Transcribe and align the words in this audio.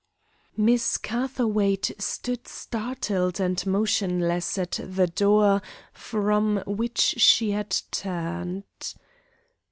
Miss 0.57 0.97
Catherwaight 0.97 1.91
stood 2.01 2.47
startled 2.47 3.39
and 3.39 3.63
motionless 3.67 4.57
at 4.57 4.79
the 4.83 5.05
door 5.05 5.61
from 5.93 6.63
which 6.65 6.99
she 7.19 7.51
had 7.51 7.77
turned. 7.91 8.95